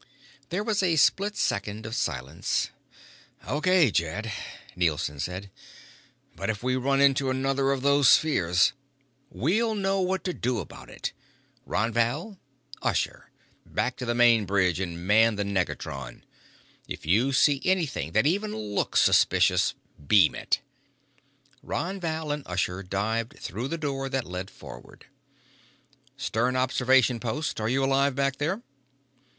[0.49, 2.71] There was a split second of silence.
[3.47, 4.31] "Okay, Jed,"
[4.75, 5.51] Nielson said.
[6.35, 8.73] "But if we run into another of those spheres"
[9.45, 11.13] "We'll know what to do about it.
[11.67, 12.39] Ron Val.
[12.81, 13.29] Ushur.
[13.63, 14.15] Back to the
[14.47, 16.23] bridge and man the negatron.
[16.87, 19.75] If you see anything that even looks suspicious,
[20.07, 20.61] beam it."
[21.61, 25.05] Ron Val and Usher dived through the door that led forward.
[26.17, 27.61] "Stern observation post.
[27.61, 28.63] Are you alive back there?"